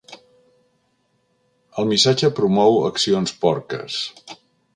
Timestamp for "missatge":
1.91-2.33